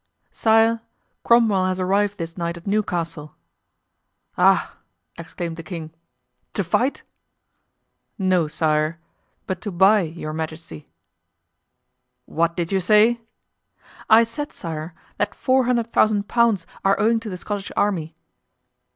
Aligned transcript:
"Sire, 0.31 0.81
Cromwell 1.23 1.67
has 1.67 1.79
arrived 1.79 2.17
this 2.17 2.35
night 2.35 2.57
at 2.57 2.65
Newcastle." 2.65 3.35
"Ah!" 4.35 4.73
exclaimed 5.15 5.57
the 5.57 5.61
king, 5.61 5.93
"to 6.55 6.63
fight?" 6.63 7.03
"No, 8.17 8.47
sire, 8.47 8.99
but 9.45 9.61
to 9.61 9.69
buy 9.71 10.01
your 10.01 10.33
majesty." 10.33 10.89
"What 12.25 12.55
did 12.57 12.71
you 12.71 12.79
say?" 12.79 13.21
"I 14.09 14.23
said, 14.23 14.51
sire, 14.53 14.95
that 15.19 15.35
four 15.35 15.65
hundred 15.65 15.93
thousand 15.93 16.27
pounds 16.27 16.65
are 16.83 16.99
owing 16.99 17.19
to 17.19 17.29
the 17.29 17.37
Scottish 17.37 17.71
army." 17.77 18.15